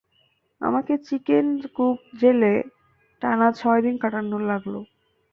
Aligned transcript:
আমাকে 0.61 0.93
chicken 1.07 1.45
coop 1.75 1.97
জেলে 2.19 2.53
টানা 3.21 3.47
ছয়দিন 3.51 3.95
কাটানো 3.97 4.37
লাগলো। 4.49 4.79